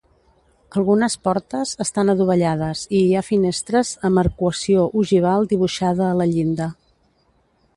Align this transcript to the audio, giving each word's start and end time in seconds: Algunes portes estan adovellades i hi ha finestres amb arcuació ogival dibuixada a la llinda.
Algunes 0.79 1.15
portes 1.27 1.73
estan 1.85 2.09
adovellades 2.13 2.81
i 2.99 3.01
hi 3.01 3.13
ha 3.19 3.23
finestres 3.27 3.91
amb 4.09 4.23
arcuació 4.23 4.87
ogival 5.03 5.47
dibuixada 5.53 6.09
a 6.11 6.17
la 6.23 6.29
llinda. 6.33 6.69